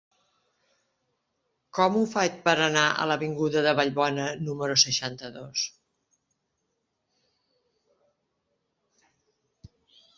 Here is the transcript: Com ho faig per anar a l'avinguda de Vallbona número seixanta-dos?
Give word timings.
Com 1.79 1.99
ho 1.99 2.01
faig 2.13 2.39
per 2.47 2.55
anar 2.69 2.85
a 3.03 3.05
l'avinguda 3.11 3.63
de 3.67 3.75
Vallbona 3.81 4.25
número 4.49 4.79
seixanta-dos? 4.87 5.69